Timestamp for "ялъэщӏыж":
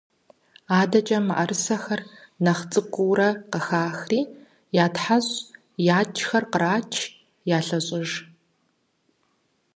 7.57-8.09